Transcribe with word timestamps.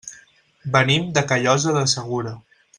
Venim 0.77 1.05
de 1.19 1.25
Callosa 1.33 1.77
de 1.79 1.85
Segura. 1.95 2.37